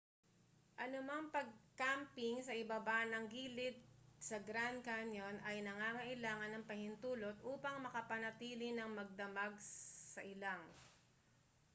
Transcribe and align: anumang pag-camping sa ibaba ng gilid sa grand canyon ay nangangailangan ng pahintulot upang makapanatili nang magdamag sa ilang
anumang 0.85 1.25
pag-camping 1.35 2.35
sa 2.47 2.57
ibaba 2.65 2.99
ng 3.07 3.25
gilid 3.33 3.75
sa 4.29 4.37
grand 4.47 4.77
canyon 4.89 5.35
ay 5.49 5.57
nangangailangan 5.67 6.51
ng 6.57 6.65
pahintulot 6.69 7.37
upang 7.53 7.75
makapanatili 7.85 8.69
nang 8.73 8.91
magdamag 8.99 9.53
sa 10.13 10.21
ilang 10.33 10.63